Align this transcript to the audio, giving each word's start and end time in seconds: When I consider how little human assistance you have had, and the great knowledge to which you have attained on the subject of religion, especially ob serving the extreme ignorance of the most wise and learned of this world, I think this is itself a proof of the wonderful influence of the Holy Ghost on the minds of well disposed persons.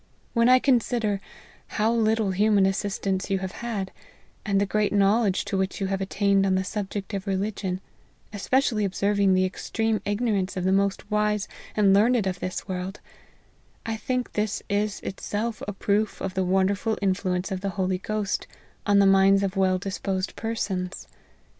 When 0.33 0.49
I 0.49 0.57
consider 0.57 1.21
how 1.77 1.93
little 1.93 2.31
human 2.31 2.65
assistance 2.65 3.29
you 3.29 3.37
have 3.37 3.51
had, 3.51 3.91
and 4.43 4.59
the 4.59 4.65
great 4.65 4.91
knowledge 4.91 5.45
to 5.45 5.57
which 5.59 5.79
you 5.79 5.85
have 5.93 6.01
attained 6.01 6.43
on 6.43 6.55
the 6.55 6.63
subject 6.63 7.13
of 7.13 7.27
religion, 7.27 7.81
especially 8.33 8.83
ob 8.83 8.95
serving 8.95 9.35
the 9.35 9.45
extreme 9.45 10.01
ignorance 10.03 10.57
of 10.57 10.63
the 10.63 10.71
most 10.71 11.11
wise 11.11 11.47
and 11.77 11.93
learned 11.93 12.25
of 12.25 12.39
this 12.39 12.67
world, 12.67 12.99
I 13.85 13.95
think 13.95 14.33
this 14.33 14.63
is 14.71 15.01
itself 15.01 15.61
a 15.67 15.73
proof 15.73 16.19
of 16.19 16.33
the 16.33 16.43
wonderful 16.45 16.97
influence 16.99 17.51
of 17.51 17.61
the 17.61 17.69
Holy 17.77 17.99
Ghost 17.99 18.47
on 18.87 18.97
the 18.97 19.05
minds 19.05 19.43
of 19.43 19.55
well 19.55 19.77
disposed 19.77 20.35
persons. 20.35 21.07